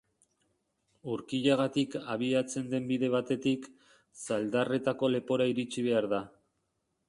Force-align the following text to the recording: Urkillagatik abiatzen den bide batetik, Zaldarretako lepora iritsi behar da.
Urkillagatik 1.15 1.97
abiatzen 2.15 2.65
den 2.73 2.89
bide 2.93 3.11
batetik, 3.17 3.69
Zaldarretako 4.25 5.15
lepora 5.17 5.51
iritsi 5.55 5.89
behar 5.93 6.13
da. 6.19 6.27